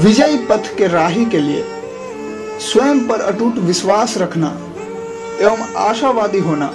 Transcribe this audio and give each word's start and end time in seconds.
विजयी 0.00 0.36
पथ 0.46 0.74
के 0.78 0.86
राही 0.86 1.24
के 1.24 1.38
लिए 1.38 1.64
स्वयं 2.60 3.06
पर 3.08 3.20
अटूट 3.20 3.54
विश्वास 3.60 4.16
रखना 4.18 4.48
एवं 5.40 5.74
आशावादी 5.78 6.38
होना 6.38 6.70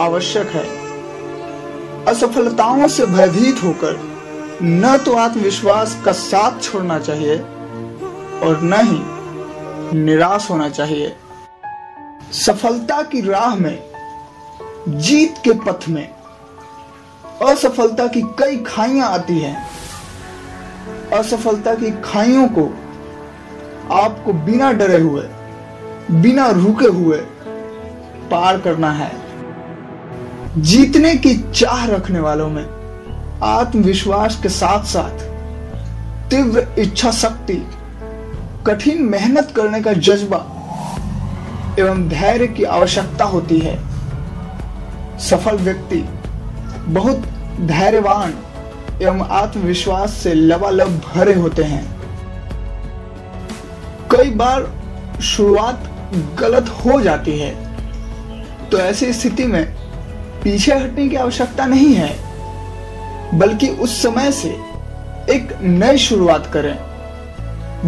आवश्यक 0.00 0.48
है। 0.48 0.64
असफलताओं 2.04 2.88
से 2.88 3.06
भयभीत 3.06 3.62
होकर 3.64 3.98
न 4.62 4.96
तो 4.98 5.14
आत्मविश्वास 5.14 5.96
का 6.04 6.12
साथ 6.12 6.60
छोड़ना 6.62 6.98
चाहिए 6.98 7.36
और 7.36 8.60
न 8.62 8.80
ही 8.82 9.98
निराश 9.98 10.50
होना 10.50 10.68
चाहिए। 10.68 11.12
सफलता 12.32 13.02
की 13.02 13.20
राह 13.20 13.54
में, 13.54 13.78
जीत 14.88 15.34
के 15.44 15.52
पथ 15.66 15.88
में 15.88 16.08
असफलता 17.42 18.06
की 18.06 18.22
कई 18.38 18.56
खाइयाँ 18.66 19.10
आती 19.10 19.38
हैं। 19.38 19.56
असफलता 21.12 21.74
की 21.74 21.90
खाइयों 22.04 22.48
को 22.48 22.64
आपको 23.94 24.32
बिना 24.32 24.72
डरे 24.72 25.00
हुए, 25.00 25.22
बिना 26.12 26.48
रुके 26.50 26.86
हुए 26.86 27.16
पार 28.30 28.58
करना 28.60 28.90
है। 28.92 29.10
जीतने 30.58 31.14
की 31.14 31.34
चाह 31.54 31.84
रखने 31.86 32.20
वालों 32.20 32.48
में 32.50 32.64
आत्मविश्वास 33.42 34.40
के 34.42 34.48
साथ 34.48 34.84
साथ 34.84 35.30
तीव्र 36.30 36.66
इच्छा 36.78 37.10
शक्ति, 37.10 37.54
कठिन 38.66 39.02
मेहनत 39.02 39.52
करने 39.56 39.80
का 39.82 39.92
जज्बा 39.92 40.44
एवं 41.78 42.08
धैर्य 42.08 42.46
की 42.46 42.64
आवश्यकता 42.64 43.24
होती 43.24 43.58
है। 43.58 43.76
सफल 45.20 45.56
व्यक्ति 45.58 46.04
बहुत 46.88 47.26
धैर्यवान 47.60 48.34
एवं 49.02 49.20
आत्मविश्वास 49.32 50.12
से 50.14 50.34
लबालब 50.34 51.00
भरे 51.06 51.34
होते 51.34 51.62
हैं। 51.64 51.84
कई 54.10 54.30
बार 54.32 54.66
शुरुआत 55.22 55.88
गलत 56.40 56.68
हो 56.84 57.00
जाती 57.00 57.38
है 57.38 57.50
तो 58.70 58.78
ऐसी 58.78 59.12
स्थिति 59.12 59.46
में 59.46 59.64
पीछे 60.42 60.74
हटने 60.74 61.08
की 61.08 61.16
आवश्यकता 61.16 61.66
नहीं 61.66 61.94
है, 61.94 62.10
बल्कि 63.38 63.68
उस 63.68 64.00
समय 64.02 64.30
से 64.32 64.48
एक 65.30 65.52
नई 65.62 65.98
शुरुआत 65.98 66.46
करें। 66.46 66.74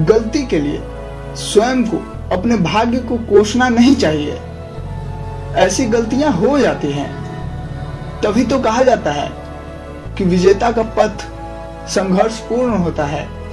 गलती 0.06 0.46
के 0.46 0.58
लिए 0.60 0.80
स्वयं 1.36 1.84
को, 1.84 1.96
अपने 2.32 2.56
भाग्य 2.58 2.98
को 2.98 3.16
कोसना 3.28 3.68
नहीं 3.68 3.94
चाहिए। 3.96 4.38
ऐसी 5.58 5.84
गलतियाँ 5.86 6.32
हो 6.32 6.58
जाती 6.58 6.92
हैं, 6.92 7.10
तभी 8.22 8.44
तो 8.44 8.58
कहा 8.58 8.82
जाता 8.82 9.12
है 9.12 9.28
कि 10.18 10.24
विजेता 10.24 10.70
का 10.72 10.82
पथ 10.82 11.24
संघर्षपूर्ण 11.88 12.76
होता 12.76 13.04
है। 13.04 13.43